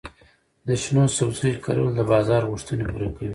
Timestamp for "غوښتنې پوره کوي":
2.49-3.27